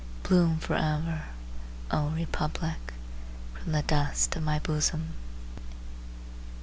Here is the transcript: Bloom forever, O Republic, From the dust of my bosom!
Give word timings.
Bloom 0.23 0.57
forever, 0.57 1.25
O 1.91 2.09
Republic, 2.09 2.95
From 3.53 3.71
the 3.73 3.83
dust 3.83 4.35
of 4.35 4.41
my 4.41 4.57
bosom! 4.57 5.09